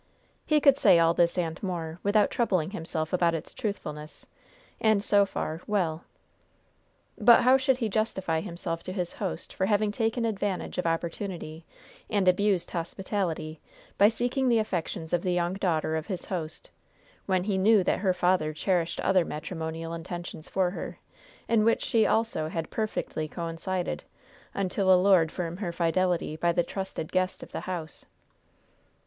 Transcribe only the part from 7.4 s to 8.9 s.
how should he justify himself